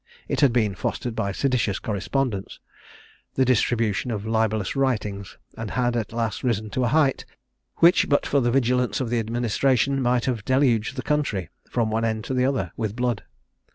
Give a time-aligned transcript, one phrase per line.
[0.27, 2.59] It had been fostered by seditious correspondence,
[3.35, 7.23] the distribution of libellous writings, and had at last risen to a height,
[7.75, 12.03] which, but for the vigilance of the administration, might have deluged the country, from one
[12.03, 13.25] end to the other, with blood.